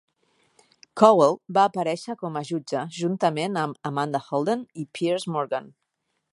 Cowell 1.01 1.35
va 1.57 1.65
aparèixer 1.71 2.15
com 2.23 2.39
a 2.41 2.43
jutge 2.49 2.83
juntament 2.97 3.61
amb 3.67 3.93
Amanda 3.93 4.25
Holden 4.25 4.67
i 4.85 4.89
Piers 4.99 5.31
Morgan. 5.37 5.73